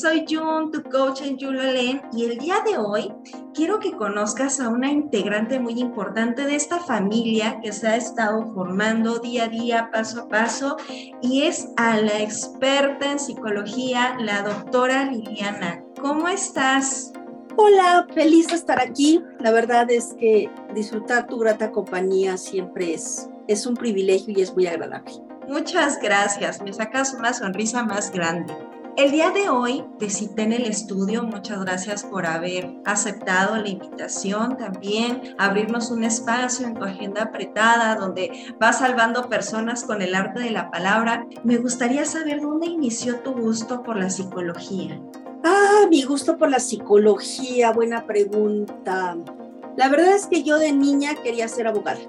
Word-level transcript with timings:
soy 0.00 0.24
Jun, 0.26 0.70
tu 0.72 0.82
coach 0.82 1.20
en 1.20 1.38
Julalen, 1.38 2.00
y 2.14 2.24
el 2.24 2.38
día 2.38 2.62
de 2.64 2.78
hoy 2.78 3.12
quiero 3.52 3.78
que 3.78 3.92
conozcas 3.92 4.58
a 4.58 4.70
una 4.70 4.90
integrante 4.90 5.60
muy 5.60 5.78
importante 5.78 6.46
de 6.46 6.56
esta 6.56 6.78
familia 6.78 7.60
que 7.62 7.70
se 7.70 7.86
ha 7.86 7.96
estado 7.96 8.50
formando 8.54 9.18
día 9.18 9.44
a 9.44 9.48
día, 9.48 9.90
paso 9.92 10.22
a 10.22 10.28
paso, 10.28 10.76
y 11.20 11.42
es 11.42 11.68
a 11.76 12.00
la 12.00 12.18
experta 12.18 13.12
en 13.12 13.18
psicología, 13.18 14.16
la 14.20 14.40
doctora 14.42 15.04
Liliana. 15.04 15.84
¿Cómo 16.00 16.28
estás? 16.28 17.12
Hola, 17.56 18.06
feliz 18.14 18.48
de 18.48 18.54
estar 18.54 18.80
aquí. 18.80 19.22
La 19.40 19.50
verdad 19.50 19.90
es 19.90 20.14
que 20.18 20.50
disfrutar 20.74 21.26
tu 21.26 21.38
grata 21.38 21.70
compañía 21.70 22.38
siempre 22.38 22.94
es, 22.94 23.28
es 23.48 23.66
un 23.66 23.74
privilegio 23.74 24.32
y 24.34 24.40
es 24.40 24.54
muy 24.54 24.66
agradable. 24.66 25.12
Muchas 25.46 26.00
gracias, 26.00 26.62
me 26.62 26.72
sacas 26.72 27.12
una 27.12 27.34
sonrisa 27.34 27.84
más 27.84 28.10
grande. 28.10 28.54
El 28.96 29.12
día 29.12 29.30
de 29.30 29.48
hoy 29.48 29.84
te 29.98 30.10
cité 30.10 30.42
en 30.42 30.52
el 30.52 30.66
estudio, 30.66 31.22
muchas 31.22 31.60
gracias 31.60 32.02
por 32.02 32.26
haber 32.26 32.74
aceptado 32.84 33.56
la 33.56 33.68
invitación 33.68 34.56
también, 34.56 35.34
abrirnos 35.38 35.90
un 35.90 36.04
espacio 36.04 36.66
en 36.66 36.74
tu 36.74 36.84
agenda 36.84 37.22
apretada 37.22 37.94
donde 37.94 38.54
vas 38.58 38.80
salvando 38.80 39.28
personas 39.28 39.84
con 39.84 40.02
el 40.02 40.14
arte 40.14 40.40
de 40.40 40.50
la 40.50 40.70
palabra. 40.70 41.26
Me 41.44 41.56
gustaría 41.56 42.04
saber 42.04 42.40
dónde 42.40 42.66
inició 42.66 43.20
tu 43.20 43.32
gusto 43.32 43.82
por 43.82 43.96
la 43.96 44.10
psicología. 44.10 45.00
Ah, 45.44 45.86
mi 45.88 46.02
gusto 46.02 46.36
por 46.36 46.50
la 46.50 46.60
psicología, 46.60 47.72
buena 47.72 48.06
pregunta. 48.06 49.16
La 49.76 49.88
verdad 49.88 50.14
es 50.14 50.26
que 50.26 50.42
yo 50.42 50.58
de 50.58 50.72
niña 50.72 51.14
quería 51.22 51.48
ser 51.48 51.68
abogada 51.68 52.00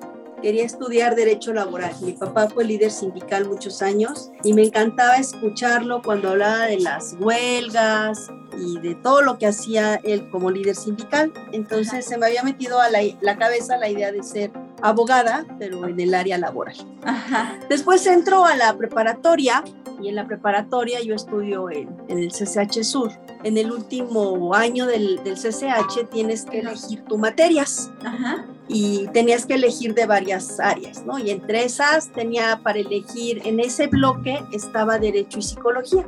quería 0.42 0.66
estudiar 0.66 1.16
derecho 1.16 1.54
laboral. 1.54 1.94
Mi 2.02 2.14
papá 2.14 2.48
fue 2.50 2.66
líder 2.66 2.92
sindical 2.92 3.48
muchos 3.48 3.82
años 3.82 4.32
y 4.44 4.54
me 4.54 4.64
encantaba 4.64 5.18
escucharlo 5.18 6.02
cuando 6.02 6.30
hablaba 6.30 6.66
de 6.66 6.80
las 6.80 7.16
huelgas 7.20 8.30
y 8.58 8.80
de 8.80 8.96
todo 8.96 9.22
lo 9.22 9.38
que 9.38 9.48
hacía 9.48 9.96
él 10.04 10.30
como 10.30 10.52
líder 10.52 10.76
sindical. 10.76 11.32
Entonces 11.52 12.06
se 12.06 12.18
me 12.18 12.26
había 12.26 12.44
metido 12.44 12.80
a 12.80 12.90
la, 12.90 13.38
cabeza 13.38 13.78
la 13.78 13.90
idea 13.90 14.12
de 14.12 14.24
ser 14.24 14.52
abogada, 14.82 15.46
pero 15.60 15.88
en 15.88 16.00
el 16.00 16.14
área 16.14 16.38
laboral. 16.38 16.76
Después 17.70 18.06
entró 18.08 18.46
a 18.46 18.56
la 18.56 18.76
preparatoria 18.78 19.64
y 20.02 20.10
en 20.10 20.16
la 20.16 20.26
preparatoria 20.26 21.02
yo 21.02 21.16
estudio 21.16 21.70
en, 21.70 21.90
el 22.08 22.30
CCH 22.30 22.84
Sur. 22.84 23.12
En 23.44 23.58
el 23.58 23.72
último 23.72 24.54
año 24.56 24.86
del, 24.86 25.24
del 25.24 25.36
CCH 25.36 26.10
tienes 26.12 26.46
que 26.46 26.60
elegir 26.60 27.04
tus 27.06 27.20
materias. 27.20 27.92
Ajá 28.04 28.46
y 28.74 29.08
tenías 29.08 29.46
que 29.46 29.56
elegir 29.56 29.94
de 29.94 30.06
varias 30.06 30.60
áreas, 30.60 31.06
¿no? 31.06 31.20
Y 31.20 31.30
entre 31.30 31.66
esas 31.66 32.12
tenía 32.14 32.62
para 32.64 32.80
elegir, 32.80 33.42
en 33.46 33.60
ese 33.60 33.88
bloque 33.88 34.42
estaba 34.54 34.98
Derecho 34.98 35.40
y 35.40 35.42
Psicología. 35.42 36.08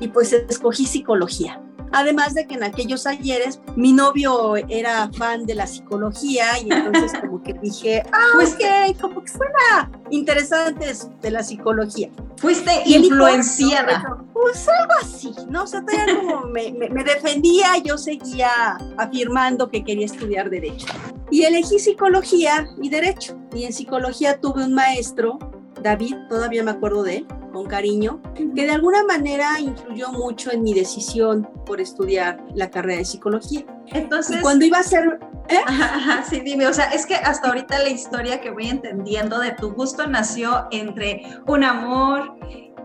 Y 0.00 0.08
pues 0.08 0.32
escogí 0.32 0.86
Psicología. 0.86 1.60
Además 1.94 2.34
de 2.34 2.44
que 2.48 2.54
en 2.54 2.64
aquellos 2.64 3.06
ayeres 3.06 3.60
mi 3.76 3.92
novio 3.92 4.56
era 4.56 5.08
fan 5.16 5.46
de 5.46 5.54
la 5.54 5.68
psicología 5.68 6.58
y 6.58 6.72
entonces 6.72 7.12
como 7.20 7.40
que 7.40 7.54
dije, 7.54 8.02
ah, 8.12 8.30
pues 8.34 8.56
que 8.56 8.96
como 9.00 9.22
que 9.22 9.30
suena 9.30 9.92
interesante 10.10 10.92
de 11.22 11.30
la 11.30 11.44
psicología. 11.44 12.10
Fuiste 12.38 12.82
influenciada. 12.84 14.18
pues 14.32 14.68
algo 14.68 14.92
así, 15.00 15.32
¿no? 15.48 15.62
O 15.62 15.66
sea, 15.68 15.84
todavía 15.84 16.16
como 16.16 16.40
me, 16.48 16.72
me 16.72 17.04
defendía, 17.04 17.78
yo 17.84 17.96
seguía 17.96 18.50
afirmando 18.98 19.70
que 19.70 19.84
quería 19.84 20.06
estudiar 20.06 20.50
derecho. 20.50 20.88
Y 21.30 21.44
elegí 21.44 21.78
psicología 21.78 22.66
y 22.82 22.88
derecho. 22.88 23.38
Y 23.54 23.66
en 23.66 23.72
psicología 23.72 24.40
tuve 24.40 24.64
un 24.64 24.74
maestro, 24.74 25.38
David, 25.80 26.16
todavía 26.28 26.64
me 26.64 26.72
acuerdo 26.72 27.04
de 27.04 27.18
él, 27.18 27.26
con 27.54 27.66
cariño, 27.66 28.20
que 28.34 28.64
de 28.64 28.70
alguna 28.72 29.04
manera 29.04 29.60
influyó 29.60 30.10
mucho 30.10 30.50
en 30.50 30.62
mi 30.62 30.74
decisión 30.74 31.48
por 31.64 31.80
estudiar 31.80 32.44
la 32.52 32.68
carrera 32.68 32.98
de 32.98 33.04
psicología. 33.04 33.64
Entonces, 33.86 34.42
cuando 34.42 34.64
iba 34.64 34.78
a 34.78 34.82
ser... 34.82 35.20
¿eh? 35.48 35.60
sí, 36.28 36.40
dime, 36.40 36.66
o 36.66 36.74
sea, 36.74 36.86
es 36.86 37.06
que 37.06 37.14
hasta 37.14 37.48
ahorita 37.48 37.78
la 37.78 37.88
historia 37.88 38.40
que 38.40 38.50
voy 38.50 38.68
entendiendo 38.68 39.38
de 39.38 39.52
tu 39.52 39.72
gusto 39.72 40.06
nació 40.06 40.66
entre 40.72 41.22
un 41.46 41.62
amor, 41.62 42.36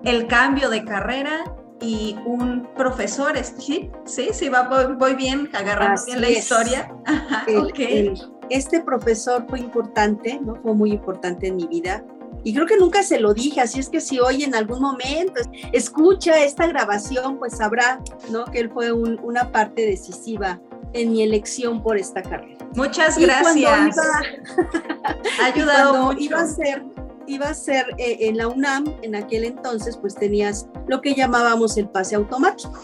el 0.05 0.27
cambio 0.27 0.69
de 0.69 0.85
carrera 0.85 1.43
y 1.81 2.15
un 2.25 2.69
profesor, 2.75 3.35
¿sí? 3.43 3.89
Sí, 4.05 4.29
sí, 4.33 4.49
va, 4.49 4.69
voy, 4.97 5.15
bien, 5.15 5.49
agarrando 5.53 6.05
bien 6.05 6.21
la 6.21 6.29
historia. 6.29 6.93
este 8.49 8.81
profesor 8.81 9.45
fue 9.49 9.59
importante, 9.59 10.39
¿no? 10.39 10.55
Fue 10.61 10.75
muy 10.75 10.91
importante 10.91 11.47
en 11.47 11.55
mi 11.55 11.65
vida 11.65 12.03
y 12.43 12.53
creo 12.53 12.65
que 12.65 12.77
nunca 12.77 13.03
se 13.03 13.19
lo 13.19 13.33
dije, 13.33 13.61
así 13.61 13.79
es 13.79 13.89
que 13.89 14.01
si 14.01 14.19
hoy 14.19 14.43
en 14.43 14.55
algún 14.55 14.81
momento 14.81 15.41
escucha 15.73 16.43
esta 16.43 16.67
grabación, 16.67 17.37
pues 17.37 17.57
sabrá 17.57 18.01
¿no? 18.29 18.45
que 18.45 18.59
él 18.59 18.69
fue 18.69 18.91
una 18.91 19.51
parte 19.51 19.85
decisiva 19.85 20.59
en 20.93 21.11
mi 21.11 21.21
elección 21.21 21.83
por 21.83 21.97
esta 21.97 22.21
carrera. 22.21 22.57
Muchas 22.75 23.17
gracias. 23.17 23.97
ha 25.39 25.45
ayudado 25.53 26.05
mucho. 26.05 26.19
Iba 26.19 26.41
a 26.41 26.47
ser, 26.47 26.83
iba 27.27 27.49
a 27.49 27.53
ser 27.53 27.85
eh, 27.97 28.17
en 28.21 28.37
la 28.37 28.47
UNAM, 28.47 28.85
en 29.01 29.15
aquel 29.15 29.43
entonces, 29.43 29.97
pues 29.97 30.15
tenías 30.15 30.67
lo 30.87 31.01
que 31.01 31.13
llamábamos 31.13 31.77
el 31.77 31.89
pase 31.89 32.15
automático. 32.15 32.79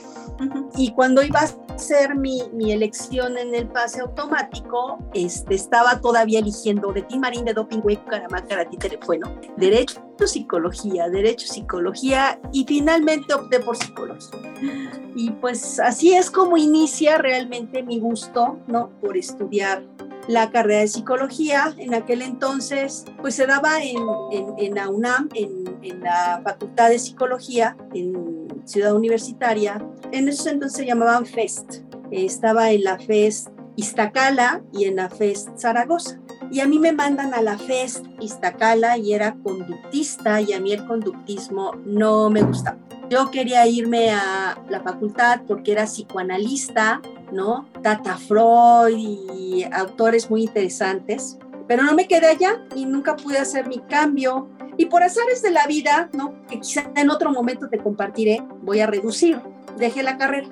Y 0.78 0.92
cuando 0.92 1.24
iba 1.24 1.40
a 1.40 1.74
hacer 1.74 2.16
mi, 2.16 2.44
mi, 2.54 2.72
elección 2.72 3.38
en 3.38 3.54
el 3.56 3.68
pase 3.68 4.02
automático, 4.02 5.00
este, 5.14 5.56
estaba 5.56 6.02
todavía 6.02 6.40
eligiendo 6.40 6.92
de 6.92 7.04
ti, 7.04 7.18
Marín, 7.18 7.46
de 7.46 7.54
Doping, 7.54 7.82
Caramá, 8.10 8.46
Karate, 8.46 8.78
bueno, 9.06 9.32
Derecho, 9.58 10.02
Psicología, 10.26 11.10
Derecho, 11.10 11.48
Psicología, 11.48 12.40
y 12.52 12.66
finalmente 12.66 13.34
opté 13.34 13.60
por 13.60 13.78
Psicología. 13.78 14.40
Y 15.16 15.32
pues 15.32 15.80
así 15.80 16.14
es 16.14 16.30
como 16.30 16.58
inicia 16.58 17.18
realmente 17.18 17.84
mi 17.84 18.00
gusto, 18.00 18.60
¿no? 18.68 18.90
Por 19.02 19.18
estudiar 19.18 19.84
la 20.28 20.52
carrera 20.52 20.82
de 20.82 20.88
psicología. 20.88 21.74
En 21.78 21.94
aquel 21.94 22.22
entonces, 22.22 23.06
pues 23.22 23.36
se 23.36 23.46
daba 23.46 23.82
en, 23.82 23.98
en, 24.32 24.54
en 24.58 24.76
la 24.76 24.90
UNAM, 24.90 25.30
en, 25.34 25.78
en, 25.82 26.02
la 26.02 26.42
Facultad 26.44 26.90
de 26.90 27.00
Psicología, 27.00 27.78
en 27.94 28.48
Ciudad 28.66 28.96
Universitaria. 28.96 29.86
En 30.16 30.30
esos 30.30 30.48
entonces 30.48 30.78
se 30.78 30.86
llamaban 30.86 31.26
FEST. 31.26 31.82
estaba 32.10 32.72
en 32.72 32.86
la 32.86 32.98
FEST 32.98 33.50
Iztacala 33.76 34.62
y 34.72 34.86
en 34.86 34.96
la 34.96 35.10
FEST 35.10 35.58
Zaragoza. 35.58 36.22
Y 36.50 36.62
a 36.62 36.68
mí 36.68 36.80
me 36.80 36.94
mandan 36.94 37.34
a 37.34 37.42
la 37.42 37.58
FEST 37.58 38.06
Iztacala 38.22 38.98
y 38.98 39.14
era 39.14 39.36
conductista 39.44 40.40
y 40.40 40.54
a 40.54 40.62
mí 40.62 40.72
el 40.72 40.88
conductismo 40.88 41.74
no 41.84 42.30
me 42.30 42.44
gustaba. 42.44 42.78
Yo 43.10 43.30
quería 43.30 43.68
irme 43.68 44.12
a 44.12 44.58
la 44.70 44.80
facultad 44.80 45.42
porque 45.46 45.74
era 45.74 45.84
psicoanalista, 45.84 47.02
¿no? 47.34 47.68
Tata 47.84 48.16
Freud 48.16 48.96
y 48.98 49.66
autores 49.70 50.30
muy 50.30 50.44
interesantes, 50.44 51.38
pero 51.68 51.84
no 51.84 51.94
me 51.94 52.08
quedé 52.08 52.28
allá 52.28 52.66
y 52.74 52.86
nunca 52.86 53.18
pude 53.18 53.38
hacer 53.38 53.68
mi 53.68 53.80
cambio. 53.80 54.48
Y 54.78 54.86
por 54.86 55.04
azares 55.04 55.42
de 55.42 55.52
la 55.52 55.68
vida, 55.68 56.10
¿no? 56.14 56.42
Que 56.48 56.62
quizá 56.62 56.90
en 56.96 57.10
otro 57.10 57.34
momento 57.34 57.68
te 57.68 57.80
compartiré, 57.80 58.42
voy 58.62 58.80
a 58.80 58.88
reducir. 58.88 59.42
Dejé 59.78 60.04
la 60.04 60.18
carrera. 60.18 60.48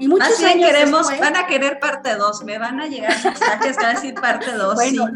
Y 0.00 0.08
muchos 0.08 0.38
queremos, 0.38 1.08
van 1.20 1.36
a 1.36 1.46
querer 1.46 1.78
parte 1.78 2.16
2, 2.16 2.44
me 2.44 2.58
van 2.58 2.80
a 2.80 2.86
llegar 2.86 3.12
mensajes 3.22 3.76
a 3.84 3.90
decir 3.90 4.14
parte 4.14 4.50
2. 4.50 4.74
Bueno, 4.74 5.06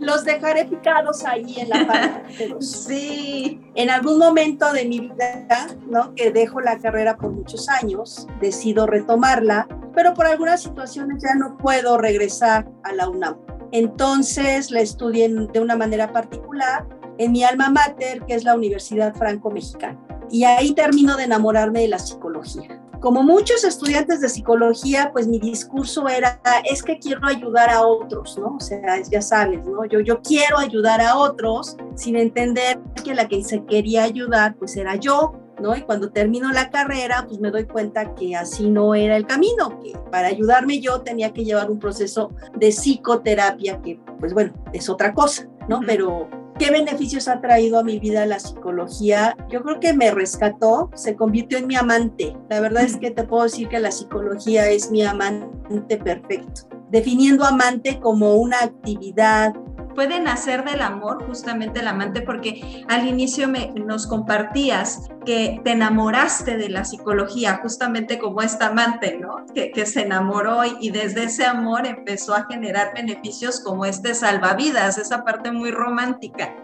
los 0.00 0.24
dejaré 0.24 0.64
picados 0.64 1.24
ahí 1.24 1.60
en 1.60 1.68
la 1.68 1.86
parte 1.86 2.48
2. 2.48 2.66
sí. 2.68 3.60
En 3.76 3.88
algún 3.88 4.18
momento 4.18 4.72
de 4.72 4.84
mi 4.84 4.98
vida, 4.98 5.46
¿no? 5.88 6.12
Que 6.16 6.32
dejo 6.32 6.60
la 6.60 6.76
carrera 6.80 7.16
por 7.16 7.30
muchos 7.30 7.68
años, 7.68 8.26
decido 8.40 8.88
retomarla, 8.88 9.68
pero 9.94 10.12
por 10.12 10.26
algunas 10.26 10.60
situaciones 10.60 11.22
ya 11.22 11.36
no 11.36 11.56
puedo 11.56 11.96
regresar 11.96 12.68
a 12.82 12.92
la 12.92 13.08
UNAM. 13.08 13.36
Entonces 13.70 14.72
la 14.72 14.80
estudié 14.80 15.28
de 15.28 15.60
una 15.60 15.76
manera 15.76 16.12
particular 16.12 16.84
en 17.18 17.30
mi 17.30 17.44
alma 17.44 17.70
mater, 17.70 18.24
que 18.26 18.34
es 18.34 18.42
la 18.42 18.56
Universidad 18.56 19.14
Franco-Mexicana. 19.14 20.00
Y 20.30 20.42
ahí 20.42 20.74
termino 20.74 21.16
de 21.16 21.24
enamorarme 21.24 21.82
de 21.82 21.88
la 21.88 22.00
psicología 22.00 22.81
como 23.02 23.24
muchos 23.24 23.64
estudiantes 23.64 24.20
de 24.20 24.28
psicología, 24.28 25.10
pues 25.12 25.26
mi 25.26 25.40
discurso 25.40 26.06
era, 26.06 26.40
es 26.70 26.84
que 26.84 27.00
quiero 27.00 27.26
ayudar 27.26 27.68
a 27.68 27.82
otros, 27.84 28.38
¿no? 28.38 28.56
O 28.56 28.60
sea, 28.60 28.80
ya 29.02 29.20
sabes, 29.20 29.66
¿no? 29.66 29.84
Yo, 29.86 29.98
yo 29.98 30.22
quiero 30.22 30.56
ayudar 30.56 31.00
a 31.00 31.16
otros 31.16 31.76
sin 31.96 32.14
entender 32.14 32.78
que 33.04 33.12
la 33.12 33.26
que 33.26 33.42
se 33.42 33.64
quería 33.64 34.04
ayudar, 34.04 34.54
pues 34.54 34.76
era 34.76 34.94
yo, 34.94 35.34
¿no? 35.60 35.76
Y 35.76 35.82
cuando 35.82 36.12
termino 36.12 36.52
la 36.52 36.70
carrera, 36.70 37.24
pues 37.26 37.40
me 37.40 37.50
doy 37.50 37.64
cuenta 37.64 38.14
que 38.14 38.36
así 38.36 38.70
no 38.70 38.94
era 38.94 39.16
el 39.16 39.26
camino, 39.26 39.80
que 39.80 39.98
para 40.12 40.28
ayudarme 40.28 40.78
yo 40.78 41.00
tenía 41.00 41.32
que 41.32 41.44
llevar 41.44 41.72
un 41.72 41.80
proceso 41.80 42.30
de 42.54 42.68
psicoterapia, 42.68 43.82
que 43.82 43.98
pues 44.20 44.32
bueno, 44.32 44.52
es 44.72 44.88
otra 44.88 45.12
cosa, 45.12 45.48
¿no? 45.68 45.80
Pero 45.84 46.28
¿Qué 46.58 46.70
beneficios 46.70 47.28
ha 47.28 47.40
traído 47.40 47.78
a 47.78 47.82
mi 47.82 47.98
vida 47.98 48.26
la 48.26 48.38
psicología? 48.38 49.36
Yo 49.50 49.62
creo 49.62 49.80
que 49.80 49.94
me 49.94 50.10
rescató, 50.10 50.90
se 50.94 51.16
convirtió 51.16 51.58
en 51.58 51.66
mi 51.66 51.76
amante. 51.76 52.36
La 52.50 52.60
verdad 52.60 52.84
es 52.84 52.96
que 52.96 53.10
te 53.10 53.24
puedo 53.24 53.44
decir 53.44 53.68
que 53.68 53.80
la 53.80 53.90
psicología 53.90 54.68
es 54.68 54.90
mi 54.90 55.02
amante 55.02 55.96
perfecto. 55.96 56.68
Definiendo 56.90 57.44
amante 57.44 57.98
como 58.00 58.36
una 58.36 58.58
actividad 58.60 59.54
puede 59.94 60.20
nacer 60.20 60.64
del 60.64 60.82
amor 60.82 61.24
justamente 61.26 61.80
el 61.80 61.88
amante 61.88 62.22
porque 62.22 62.84
al 62.88 63.06
inicio 63.06 63.48
me, 63.48 63.72
nos 63.74 64.06
compartías 64.06 65.08
que 65.24 65.60
te 65.64 65.72
enamoraste 65.72 66.56
de 66.56 66.68
la 66.68 66.84
psicología 66.84 67.60
justamente 67.62 68.18
como 68.18 68.42
esta 68.42 68.66
amante, 68.66 69.18
¿no? 69.18 69.44
Que, 69.54 69.72
se 69.86 70.02
enamoró 70.02 70.60
y 70.80 70.90
desde 70.90 71.24
ese 71.24 71.44
amor 71.44 71.86
empezó 71.86 72.34
a 72.34 72.44
generar 72.44 72.94
beneficios 72.94 73.60
como 73.60 73.84
este 73.84 74.14
salvavidas, 74.14 74.96
esa 74.96 75.24
parte 75.24 75.50
muy 75.50 75.70
romántica. 75.70 76.54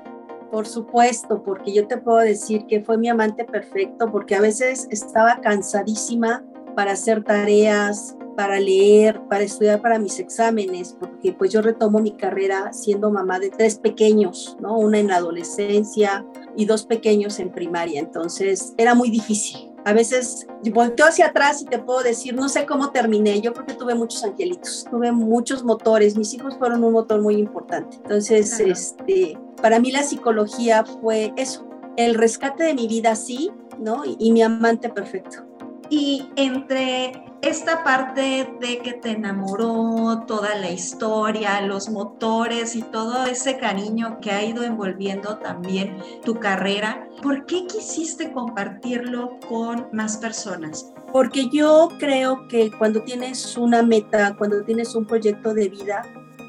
Por 0.51 0.67
supuesto, 0.67 1.43
porque 1.43 1.75
yo 1.75 1.87
te 1.87 1.99
puedo 1.99 2.19
decir 2.19 2.65
que 2.67 2.81
fue 2.81 2.97
mi 2.97 3.09
amante 3.09 3.45
perfecto, 3.45 4.11
porque 4.11 4.35
a 4.35 4.41
veces 4.41 4.87
estaba 4.91 5.41
cansadísima 5.41 6.43
para 6.75 6.93
hacer 6.93 7.25
tareas, 7.25 8.17
para 8.39 8.61
leer, 8.61 9.21
para 9.29 9.43
estudiar 9.43 9.83
para 9.83 9.99
mis 9.99 10.21
exámenes, 10.21 10.97
porque 11.01 11.33
pues 11.33 11.53
yo 11.53 11.61
retomo 11.61 11.99
mi 11.99 12.13
carrera 12.13 12.73
siendo 12.73 13.11
mamá 13.11 13.41
de 13.41 13.51
tres 13.51 13.81
pequeños, 13.81 14.57
¿no? 14.61 14.79
Una 14.79 15.01
en 15.01 15.09
la 15.09 15.17
adolescencia 15.17 16.25
y 16.57 16.65
dos 16.65 16.87
pequeños 16.87 17.41
en 17.41 17.51
primaria, 17.51 17.99
entonces 17.99 18.75
era 18.77 18.95
muy 18.95 19.11
difícil. 19.11 19.73
A 19.85 19.93
veces 19.93 20.47
volteo 20.73 21.07
hacia 21.07 21.27
atrás 21.27 21.63
y 21.63 21.65
te 21.65 21.81
puedo 21.81 22.01
decir, 22.05 22.33
no 22.33 22.49
sé 22.49 22.65
cómo 22.65 22.93
terminé, 22.93 23.41
yo 23.41 23.53
creo 23.53 23.67
que 23.67 23.75
tuve 23.75 23.97
muchos 23.97 24.23
angelitos, 24.23 24.87
tuve 24.89 25.11
muchos 25.11 25.65
motores, 25.65 26.17
mis 26.17 26.33
hijos 26.33 26.57
fueron 26.59 26.85
un 26.85 26.93
motor 26.93 27.21
muy 27.21 27.35
importante. 27.35 27.97
Entonces, 27.97 28.61
este, 28.61 29.37
para 29.61 29.81
mí 29.81 29.91
la 29.91 30.05
psicología 30.05 30.85
fue 30.85 31.33
eso, 31.37 31.69
el 31.97 32.15
rescate 32.15 32.63
de 32.63 32.75
mi 32.75 32.87
vida, 32.87 33.17
sí, 33.17 33.51
¿no? 33.81 34.05
Y, 34.05 34.17
y 34.21 34.31
mi 34.31 34.43
amante 34.43 34.91
perfecto. 34.91 35.45
Y 35.91 36.29
entre 36.37 37.28
esta 37.43 37.85
parte 37.85 38.49
de 38.61 38.79
que 38.79 38.95
te 38.95 39.11
enamoró, 39.11 40.25
toda 40.27 40.57
la 40.57 40.71
historia, 40.71 41.61
los 41.61 41.89
motores 41.89 42.75
y 42.75 42.83
todo 42.83 43.27
ese 43.27 43.59
cariño 43.59 44.19
que 44.21 44.33
ha 44.33 44.45
ido 44.45 44.65
envolviendo 44.65 45.39
también 45.39 45.97
tu 46.25 46.35
carrera, 46.35 47.09
¿por 47.23 47.47
qué 47.47 47.67
quisiste 47.67 48.33
compartirlo 48.33 49.39
con 49.49 49.87
más 49.93 50.17
personas? 50.17 50.93
Porque 51.13 51.49
yo 51.49 51.89
creo 51.99 52.49
que 52.49 52.71
cuando 52.77 53.03
tienes 53.03 53.57
una 53.57 53.83
meta, 53.83 54.35
cuando 54.37 54.63
tienes 54.65 54.95
un 54.95 55.07
proyecto 55.07 55.55
de 55.55 55.69
vida, 55.69 56.03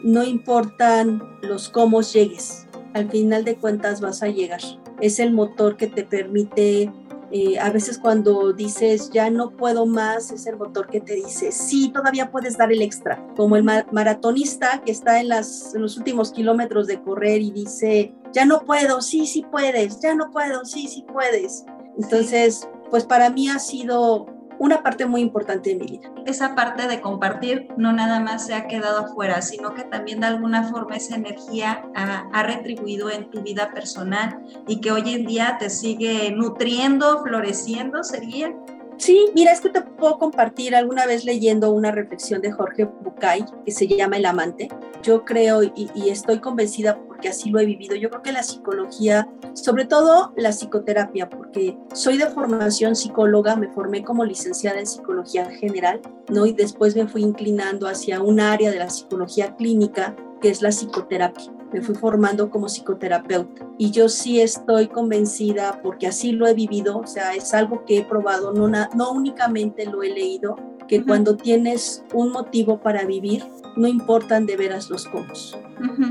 no 0.03 0.23
importan 0.23 1.21
los 1.41 1.69
cómo 1.69 2.01
llegues, 2.01 2.67
al 2.93 3.09
final 3.09 3.43
de 3.43 3.55
cuentas 3.55 4.01
vas 4.01 4.23
a 4.23 4.27
llegar. 4.27 4.61
Es 5.01 5.19
el 5.19 5.31
motor 5.31 5.77
que 5.77 5.87
te 5.87 6.03
permite 6.03 6.91
eh, 7.31 7.59
a 7.59 7.69
veces 7.69 7.99
cuando 7.99 8.53
dices 8.53 9.11
ya 9.11 9.29
no 9.29 9.51
puedo 9.51 9.85
más, 9.85 10.31
es 10.31 10.47
el 10.47 10.57
motor 10.57 10.87
que 10.87 10.99
te 10.99 11.13
dice 11.15 11.51
sí, 11.51 11.91
todavía 11.93 12.31
puedes 12.31 12.57
dar 12.57 12.71
el 12.71 12.81
extra. 12.81 13.23
Como 13.35 13.55
el 13.55 13.63
maratonista 13.63 14.81
que 14.85 14.91
está 14.91 15.19
en, 15.19 15.29
las, 15.29 15.75
en 15.75 15.81
los 15.81 15.97
últimos 15.97 16.31
kilómetros 16.31 16.87
de 16.87 17.01
correr 17.01 17.41
y 17.41 17.51
dice 17.51 18.13
ya 18.33 18.45
no 18.45 18.65
puedo, 18.65 19.01
sí, 19.01 19.27
sí 19.27 19.45
puedes, 19.49 19.99
ya 19.99 20.15
no 20.15 20.31
puedo, 20.31 20.65
sí, 20.65 20.87
sí 20.87 21.05
puedes. 21.11 21.65
Entonces, 21.97 22.67
pues 22.89 23.05
para 23.05 23.29
mí 23.29 23.49
ha 23.49 23.59
sido 23.59 24.27
una 24.59 24.83
parte 24.83 25.05
muy 25.05 25.21
importante 25.21 25.71
de 25.71 25.75
mi 25.77 25.87
vida. 25.87 26.11
Esa 26.25 26.53
parte 26.53 26.87
de 26.87 27.01
compartir 27.01 27.69
no 27.77 27.93
nada 27.93 28.19
más 28.19 28.45
se 28.45 28.53
ha 28.53 28.67
quedado 28.67 28.99
afuera, 28.99 29.41
sino 29.41 29.73
que 29.73 29.83
también 29.83 30.19
de 30.19 30.27
alguna 30.27 30.65
forma 30.65 30.97
esa 30.97 31.15
energía 31.15 31.83
ha, 31.95 32.29
ha, 32.31 32.43
retribuido 32.43 33.09
en 33.09 33.29
tu 33.31 33.41
vida 33.41 33.71
personal 33.73 34.43
y 34.67 34.81
que 34.81 34.91
hoy 34.91 35.13
en 35.13 35.25
día 35.25 35.57
te 35.59 35.69
sigue 35.69 36.31
nutriendo, 36.31 37.23
floreciendo, 37.23 38.03
sería. 38.03 38.53
Sí, 38.99 39.29
mira, 39.33 39.53
es 39.53 39.61
que 39.61 39.69
te 39.69 39.81
puedo 39.81 40.19
compartir 40.19 40.75
alguna 40.75 41.05
vez 41.05 41.23
leyendo 41.23 41.71
una 41.71 41.89
reflexión 41.89 42.41
de 42.41 42.51
Jorge 42.51 42.83
Bucay 42.83 43.45
que 43.65 43.71
se 43.71 43.87
llama 43.87 44.17
El 44.17 44.25
amante. 44.25 44.67
Yo 45.01 45.23
creo 45.23 45.63
y, 45.63 45.89
y, 45.95 46.09
estoy 46.09 46.39
convencida 46.39 46.99
porque 47.07 47.29
así 47.29 47.49
lo 47.49 47.61
he 47.61 47.65
vivido. 47.65 47.95
Yo 47.95 48.09
creo 48.09 48.21
que 48.21 48.33
la 48.33 48.43
psicología, 48.43 49.29
sobre 49.53 49.85
todo 49.85 50.33
la 50.35 50.51
psicoterapia, 50.51 51.29
porque 51.29 51.77
soy 51.93 52.17
de 52.17 52.27
formación 52.27 52.93
psicóloga, 52.93 53.55
me 53.55 53.69
formé 53.69 54.03
como 54.03 54.25
licenciada 54.25 54.79
en 54.79 54.85
psicología 54.85 55.49
general, 55.49 56.01
¿no? 56.27 56.45
Y 56.45 56.51
después 56.51 56.93
me 56.97 57.07
fui 57.07 57.23
inclinando 57.23 57.87
hacia 57.87 58.21
un 58.21 58.41
área 58.41 58.69
de 58.69 58.79
la 58.79 58.89
psicología 58.89 59.55
clínica 59.55 60.13
que 60.41 60.49
es 60.49 60.61
la 60.61 60.69
psicoterapia 60.69 61.58
me 61.71 61.81
fui 61.81 61.95
formando 61.95 62.49
como 62.49 62.67
psicoterapeuta. 62.67 63.67
Y 63.77 63.91
yo 63.91 64.09
sí 64.09 64.41
estoy 64.41 64.87
convencida, 64.87 65.79
porque 65.81 66.07
así 66.07 66.31
lo 66.31 66.47
he 66.47 66.53
vivido, 66.53 66.99
o 66.99 67.07
sea, 67.07 67.33
es 67.33 67.53
algo 67.53 67.85
que 67.85 67.99
he 67.99 68.03
probado, 68.03 68.53
no, 68.53 68.67
no 68.67 69.11
únicamente 69.11 69.85
lo 69.85 70.03
he 70.03 70.09
leído, 70.09 70.55
que 70.87 71.03
cuando 71.03 71.37
tienes 71.37 72.03
un 72.13 72.31
motivo 72.31 72.79
para 72.79 73.05
vivir, 73.05 73.45
no 73.75 73.87
importan 73.87 74.47
de 74.47 74.57
veras 74.57 74.89
los 74.89 75.05
cómo. 75.05 75.27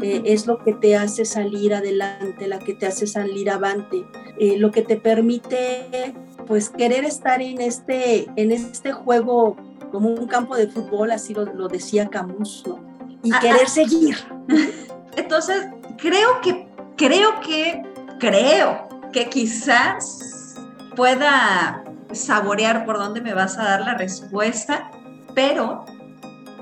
Eh, 0.03 0.23
es 0.25 0.47
lo 0.47 0.63
que 0.63 0.73
te 0.73 0.97
hace 0.97 1.25
salir 1.25 1.75
adelante, 1.75 2.47
la 2.47 2.59
que 2.59 2.75
te 2.75 2.87
hace 2.87 3.07
salir 3.07 3.51
avante, 3.51 4.07
eh, 4.39 4.57
lo 4.57 4.71
que 4.71 4.83
te 4.83 4.97
permite 4.97 6.15
pues 6.47 6.71
querer 6.71 7.05
estar 7.05 7.43
en 7.43 7.61
este, 7.61 8.27
en 8.37 8.53
este 8.53 8.93
juego 8.93 9.57
como 9.91 10.09
un 10.09 10.27
campo 10.27 10.57
de 10.57 10.69
fútbol, 10.69 11.11
así 11.11 11.35
lo, 11.35 11.45
lo 11.45 11.69
decía 11.69 12.09
Camus, 12.09 12.63
¿no? 12.67 12.79
Y 13.23 13.33
ah, 13.33 13.41
querer 13.41 13.65
ah. 13.65 13.69
seguir. 13.69 14.17
Entonces, 15.19 15.67
creo 15.97 16.41
que, 16.41 16.69
creo 16.97 17.41
que, 17.41 17.83
creo 18.21 18.89
que 19.13 19.29
quizás 19.29 20.55
pueda 20.95 21.83
saborear 22.13 22.87
por 22.87 22.99
dónde 22.99 23.21
me 23.21 23.35
vas 23.35 23.59
a 23.59 23.65
dar 23.65 23.81
la 23.81 23.95
respuesta, 23.95 24.93
pero 25.35 25.85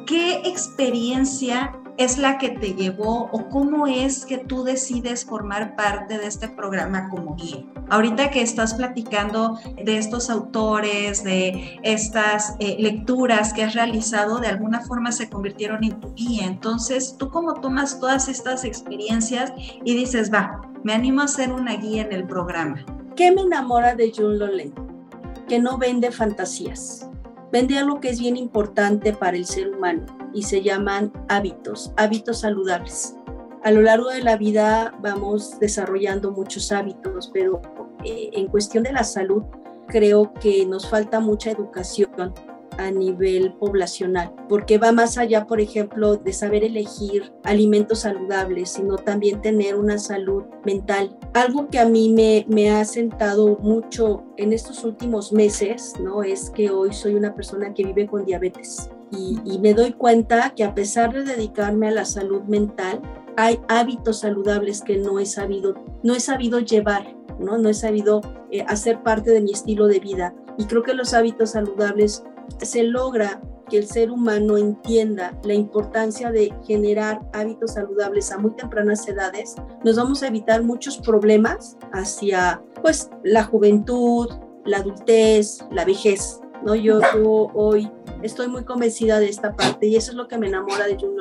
¿qué 0.06 0.40
experiencia 0.46 1.70
es 1.98 2.18
la 2.18 2.38
que 2.38 2.50
te 2.50 2.74
llevó 2.74 3.28
o 3.32 3.48
cómo 3.48 3.86
es 3.86 4.26
que 4.26 4.38
tú 4.38 4.64
decides 4.64 5.24
formar 5.24 5.76
parte 5.76 6.18
de 6.18 6.26
este 6.26 6.48
programa 6.48 7.08
como 7.08 7.36
guía? 7.36 7.64
Ahorita 7.88 8.30
que 8.30 8.42
estás 8.42 8.74
platicando 8.74 9.58
de 9.82 9.98
estos 9.98 10.28
autores, 10.28 11.24
de 11.24 11.78
estas 11.82 12.56
eh, 12.58 12.76
lecturas 12.78 13.52
que 13.52 13.64
has 13.64 13.74
realizado, 13.74 14.38
de 14.38 14.48
alguna 14.48 14.80
forma 14.80 15.12
se 15.12 15.30
convirtieron 15.30 15.84
en 15.84 16.00
tu 16.00 16.12
guía. 16.14 16.46
Entonces, 16.46 17.16
¿tú 17.18 17.30
cómo 17.30 17.54
tomas 17.54 18.00
todas 18.00 18.28
estas 18.28 18.64
experiencias 18.64 19.52
y 19.84 19.94
dices, 19.94 20.32
va, 20.32 20.60
me 20.82 20.92
animo 20.92 21.22
a 21.22 21.28
ser 21.28 21.52
una 21.52 21.76
guía 21.76 22.02
en 22.02 22.12
el 22.12 22.26
programa? 22.26 22.84
¿Qué 23.14 23.32
me 23.32 23.42
enamora 23.42 23.94
de 23.94 24.12
Jun 24.14 24.38
Lolen? 24.38 24.74
Que 25.48 25.58
no 25.58 25.78
vende 25.78 26.10
fantasías. 26.10 27.05
Vende 27.52 27.78
algo 27.78 28.00
que 28.00 28.10
es 28.10 28.20
bien 28.20 28.36
importante 28.36 29.12
para 29.12 29.36
el 29.36 29.46
ser 29.46 29.70
humano 29.70 30.04
y 30.32 30.42
se 30.42 30.62
llaman 30.62 31.12
hábitos, 31.28 31.92
hábitos 31.96 32.40
saludables. 32.40 33.16
A 33.62 33.70
lo 33.70 33.82
largo 33.82 34.10
de 34.10 34.22
la 34.22 34.36
vida 34.36 34.94
vamos 35.00 35.58
desarrollando 35.58 36.32
muchos 36.32 36.70
hábitos, 36.72 37.30
pero 37.32 37.60
eh, 38.04 38.30
en 38.32 38.48
cuestión 38.48 38.84
de 38.84 38.92
la 38.92 39.04
salud 39.04 39.42
creo 39.88 40.32
que 40.34 40.66
nos 40.66 40.88
falta 40.88 41.20
mucha 41.20 41.50
educación 41.50 42.34
a 42.78 42.90
nivel 42.90 43.54
poblacional, 43.54 44.32
porque 44.48 44.78
va 44.78 44.92
más 44.92 45.18
allá, 45.18 45.46
por 45.46 45.60
ejemplo, 45.60 46.16
de 46.16 46.32
saber 46.32 46.64
elegir 46.64 47.32
alimentos 47.44 48.00
saludables, 48.00 48.70
sino 48.70 48.96
también 48.96 49.40
tener 49.40 49.76
una 49.76 49.98
salud 49.98 50.44
mental. 50.64 51.16
Algo 51.34 51.68
que 51.68 51.78
a 51.78 51.86
mí 51.86 52.12
me, 52.12 52.46
me 52.48 52.70
ha 52.70 52.84
sentado 52.84 53.58
mucho 53.58 54.24
en 54.36 54.52
estos 54.52 54.84
últimos 54.84 55.32
meses, 55.32 55.94
¿no? 56.00 56.22
Es 56.22 56.50
que 56.50 56.70
hoy 56.70 56.92
soy 56.92 57.14
una 57.14 57.34
persona 57.34 57.72
que 57.74 57.84
vive 57.84 58.06
con 58.06 58.24
diabetes 58.24 58.90
y, 59.10 59.58
me 59.58 59.74
doy 59.74 59.92
cuenta 59.92 60.52
que 60.54 60.64
a 60.64 60.74
pesar 60.74 61.12
de 61.12 61.22
dedicarme 61.22 61.88
a 61.88 61.92
la 61.92 62.04
salud 62.04 62.42
mental, 62.42 63.00
hay 63.36 63.60
hábitos 63.68 64.20
saludables 64.20 64.82
que 64.82 64.96
no 64.96 65.18
he 65.18 65.26
sabido, 65.26 65.74
no 66.02 66.14
he 66.14 66.20
sabido 66.20 66.58
llevar, 66.58 67.16
¿no? 67.38 67.58
No 67.58 67.68
he 67.68 67.74
sabido 67.74 68.20
eh, 68.50 68.64
hacer 68.66 69.02
parte 69.02 69.30
de 69.30 69.40
mi 69.40 69.52
estilo 69.52 69.86
de 69.86 70.00
vida. 70.00 70.34
Y 70.58 70.64
creo 70.64 70.82
que 70.82 70.94
los 70.94 71.14
hábitos 71.14 71.50
saludables 71.50 72.24
se 72.60 72.82
logra 72.82 73.40
que 73.68 73.78
el 73.78 73.86
ser 73.86 74.10
humano 74.10 74.56
entienda 74.56 75.38
la 75.42 75.54
importancia 75.54 76.30
de 76.30 76.52
generar 76.66 77.20
hábitos 77.32 77.74
saludables 77.74 78.30
a 78.30 78.38
muy 78.38 78.52
tempranas 78.52 79.06
edades, 79.08 79.56
nos 79.84 79.96
vamos 79.96 80.22
a 80.22 80.28
evitar 80.28 80.62
muchos 80.62 80.98
problemas 80.98 81.76
hacia 81.92 82.62
pues 82.80 83.10
la 83.24 83.44
juventud, 83.44 84.28
la 84.64 84.78
adultez, 84.78 85.64
la 85.72 85.84
vejez. 85.84 86.40
¿no? 86.64 86.74
Yo, 86.74 87.00
hoy 87.54 87.90
estoy 88.22 88.48
muy 88.48 88.64
convencida 88.64 89.18
de 89.18 89.28
esta 89.28 89.54
parte 89.54 89.86
y 89.86 89.96
eso 89.96 90.12
es 90.12 90.16
lo 90.16 90.28
que 90.28 90.38
me 90.38 90.46
enamora 90.46 90.86
de 90.86 90.96
Jung 90.96 91.16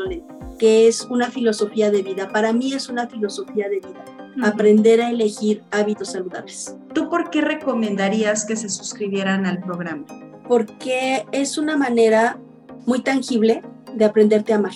que 0.58 0.88
es 0.88 1.02
una 1.06 1.30
filosofía 1.30 1.92
de 1.92 2.02
vida. 2.02 2.30
Para 2.30 2.54
mí 2.54 2.74
es 2.74 2.88
una 2.90 3.08
filosofía 3.08 3.68
de 3.68 3.82
vida 3.82 4.06
aprender 4.44 5.02
a 5.02 5.10
elegir 5.10 5.64
hábitos 5.72 6.12
saludables. 6.12 6.76
¿Tú 6.94 7.10
por 7.10 7.30
qué 7.30 7.42
recomendarías 7.42 8.46
que 8.46 8.56
se 8.56 8.70
suscribieran 8.70 9.46
al 9.46 9.60
programa? 9.62 10.06
Porque 10.48 11.26
es 11.32 11.58
una 11.58 11.78
manera 11.78 12.40
muy 12.86 13.02
tangible 13.02 13.64
de 13.94 14.06
aprenderte 14.06 14.54
a 14.54 14.58
amar. 14.58 14.74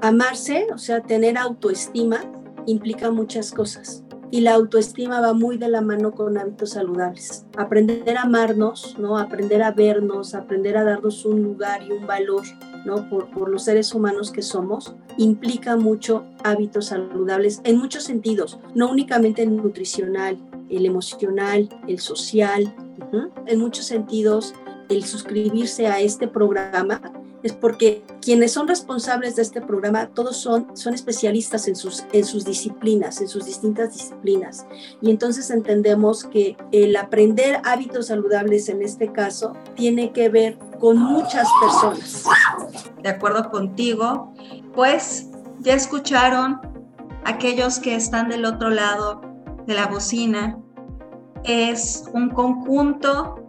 Amarse, 0.00 0.66
o 0.74 0.78
sea, 0.78 1.00
tener 1.02 1.38
autoestima, 1.38 2.20
implica 2.66 3.10
muchas 3.10 3.52
cosas. 3.52 4.04
Y 4.30 4.40
la 4.40 4.54
autoestima 4.54 5.20
va 5.20 5.34
muy 5.34 5.58
de 5.58 5.68
la 5.68 5.82
mano 5.82 6.12
con 6.12 6.38
hábitos 6.38 6.70
saludables. 6.70 7.44
Aprender 7.56 8.16
a 8.16 8.22
amarnos, 8.22 8.96
¿no? 8.98 9.18
Aprender 9.18 9.62
a 9.62 9.72
vernos, 9.72 10.34
aprender 10.34 10.76
a 10.78 10.84
darnos 10.84 11.26
un 11.26 11.42
lugar 11.42 11.82
y 11.82 11.92
un 11.92 12.06
valor 12.06 12.42
¿no? 12.84 13.08
Por, 13.08 13.30
por, 13.30 13.48
los 13.48 13.64
seres 13.64 13.94
humanos 13.94 14.30
que 14.30 14.42
somos, 14.42 14.94
implica 15.16 15.76
mucho 15.76 16.24
hábitos 16.42 16.86
saludables 16.86 17.60
en 17.64 17.78
muchos 17.78 18.04
sentidos, 18.04 18.58
no 18.74 18.90
únicamente 18.90 19.42
el 19.42 19.56
nutricional, 19.56 20.38
el 20.68 20.86
emocional, 20.86 21.68
el 21.86 22.00
social, 22.00 22.74
en 23.46 23.58
muchos 23.58 23.86
sentidos 23.86 24.54
el 24.92 25.04
suscribirse 25.04 25.86
a 25.86 26.00
este 26.00 26.28
programa 26.28 27.00
es 27.42 27.52
porque 27.52 28.04
quienes 28.20 28.52
son 28.52 28.68
responsables 28.68 29.36
de 29.36 29.42
este 29.42 29.60
programa, 29.60 30.06
todos 30.08 30.36
son, 30.36 30.76
son 30.76 30.94
especialistas 30.94 31.66
en 31.66 31.74
sus, 31.74 32.04
en 32.12 32.24
sus 32.24 32.44
disciplinas, 32.44 33.20
en 33.20 33.28
sus 33.28 33.46
distintas 33.46 33.92
disciplinas. 33.92 34.64
Y 35.00 35.10
entonces 35.10 35.50
entendemos 35.50 36.24
que 36.24 36.56
el 36.70 36.94
aprender 36.96 37.60
hábitos 37.64 38.06
saludables 38.06 38.68
en 38.68 38.82
este 38.82 39.10
caso 39.10 39.54
tiene 39.74 40.12
que 40.12 40.28
ver 40.28 40.56
con 40.78 40.98
muchas 40.98 41.48
personas. 41.60 42.24
De 43.02 43.08
acuerdo 43.08 43.50
contigo, 43.50 44.32
pues 44.74 45.28
ya 45.58 45.74
escucharon 45.74 46.60
aquellos 47.24 47.78
que 47.80 47.96
están 47.96 48.28
del 48.28 48.44
otro 48.44 48.70
lado 48.70 49.20
de 49.66 49.74
la 49.74 49.86
bocina. 49.86 50.58
Es 51.44 52.04
un 52.12 52.30
conjunto 52.30 53.41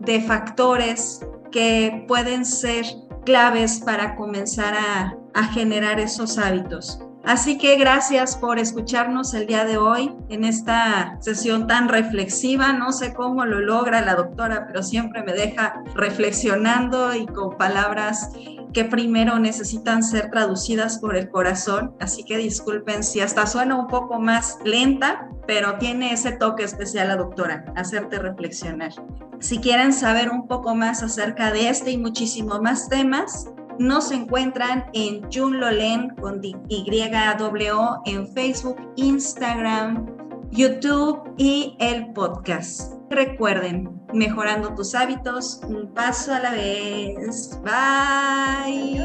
de 0.00 0.20
factores 0.22 1.20
que 1.50 2.04
pueden 2.08 2.44
ser 2.44 2.84
claves 3.24 3.80
para 3.84 4.16
comenzar 4.16 4.74
a, 4.74 5.16
generar 5.52 5.98
esos 5.98 6.38
hábitos. 6.38 7.00
Así 7.24 7.56
que 7.56 7.76
gracias 7.76 8.36
por 8.36 8.58
escucharnos 8.58 9.32
el 9.34 9.46
día 9.46 9.64
de 9.64 9.78
hoy 9.78 10.12
en 10.28 10.44
esta 10.44 11.16
sesión 11.20 11.66
tan 11.66 11.88
reflexiva. 11.88 12.72
No 12.72 12.92
sé 12.92 13.14
cómo 13.14 13.44
lo 13.44 13.60
logra 13.60 14.00
la 14.00 14.16
doctora, 14.16 14.66
pero 14.66 14.82
siempre 14.82 15.22
me 15.22 15.32
deja 15.32 15.82
reflexionando 15.94 17.14
y 17.14 17.26
con 17.26 17.56
palabras 17.56 18.30
que 18.72 18.84
primero 18.84 19.38
necesitan 19.38 20.02
ser 20.02 20.30
traducidas 20.30 20.98
por 20.98 21.16
el 21.16 21.30
corazón. 21.30 21.94
Así 22.00 22.24
que 22.24 22.36
disculpen 22.36 23.02
si 23.02 23.20
hasta 23.20 23.46
suena 23.46 23.76
un 23.76 23.86
poco 23.88 24.20
más 24.20 24.58
lenta, 24.64 25.28
pero 25.46 25.78
tiene 25.78 26.12
ese 26.12 26.32
toque 26.32 26.64
especial 26.64 27.08
la 27.08 27.16
doctora, 27.16 27.64
hacerte 27.76 28.18
reflexionar. 28.18 28.92
Si 29.40 29.58
quieren 29.58 29.92
saber 29.92 30.30
un 30.30 30.46
poco 30.46 30.74
más 30.74 31.02
acerca 31.02 31.50
de 31.50 31.68
este 31.68 31.90
y 31.90 31.98
muchísimo 31.98 32.60
más 32.60 32.88
temas, 32.88 33.48
nos 33.78 34.12
encuentran 34.12 34.84
en 34.92 35.22
Jun 35.32 35.58
Lolen 35.58 36.10
con 36.16 36.42
YWO 36.42 38.02
en 38.04 38.28
Facebook, 38.34 38.76
Instagram, 38.96 40.06
YouTube 40.50 41.22
y 41.38 41.76
el 41.80 42.12
podcast. 42.12 42.99
Recuerden, 43.10 44.00
mejorando 44.14 44.72
tus 44.76 44.94
hábitos, 44.94 45.60
un 45.66 45.92
paso 45.92 46.32
a 46.32 46.38
la 46.38 46.52
vez. 46.52 47.60
Bye. 47.64 49.00